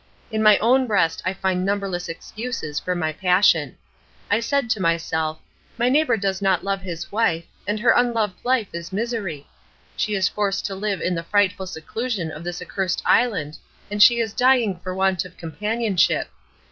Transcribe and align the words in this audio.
In 0.31 0.41
my 0.41 0.57
own 0.57 0.87
breast 0.87 1.21
I 1.27 1.33
find 1.35 1.63
numberless 1.63 2.09
excuses 2.09 2.79
for 2.79 2.95
my 2.95 3.13
passion. 3.13 3.77
I 4.31 4.39
said 4.39 4.67
to 4.71 4.79
myself, 4.81 5.37
"My 5.77 5.89
neighbour 5.89 6.17
does 6.17 6.41
not 6.41 6.63
love 6.63 6.81
his 6.81 7.11
wife, 7.11 7.43
and 7.67 7.79
her 7.79 7.91
unloved 7.91 8.43
life 8.43 8.69
is 8.73 8.91
misery. 8.91 9.45
She 9.95 10.15
is 10.15 10.27
forced 10.27 10.65
to 10.65 10.75
live 10.75 11.01
in 11.01 11.13
the 11.13 11.21
frightful 11.21 11.67
seclusion 11.67 12.31
of 12.31 12.43
this 12.43 12.63
accursed 12.63 13.03
island, 13.05 13.59
and 13.91 14.01
she 14.01 14.17
is 14.19 14.33
dying 14.33 14.79
for 14.79 14.95
want 14.95 15.23
of 15.23 15.37
companionship. 15.37 16.29